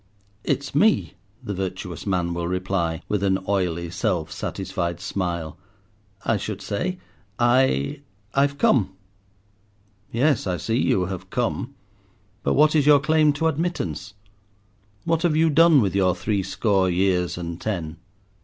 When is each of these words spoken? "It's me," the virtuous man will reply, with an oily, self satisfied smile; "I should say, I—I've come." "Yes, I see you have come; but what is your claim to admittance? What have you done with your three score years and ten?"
"It's 0.43 0.73
me," 0.73 1.13
the 1.43 1.53
virtuous 1.53 2.07
man 2.07 2.33
will 2.33 2.47
reply, 2.47 3.03
with 3.07 3.21
an 3.21 3.37
oily, 3.47 3.91
self 3.91 4.31
satisfied 4.31 4.99
smile; 4.99 5.59
"I 6.25 6.37
should 6.37 6.59
say, 6.59 6.97
I—I've 7.37 8.57
come." 8.57 8.93
"Yes, 10.11 10.47
I 10.47 10.57
see 10.57 10.77
you 10.79 11.05
have 11.05 11.29
come; 11.29 11.75
but 12.41 12.53
what 12.53 12.73
is 12.75 12.87
your 12.87 12.99
claim 12.99 13.31
to 13.33 13.47
admittance? 13.47 14.15
What 15.03 15.21
have 15.21 15.35
you 15.35 15.51
done 15.51 15.81
with 15.81 15.93
your 15.93 16.15
three 16.15 16.41
score 16.41 16.89
years 16.89 17.37
and 17.37 17.61
ten?" 17.61 17.97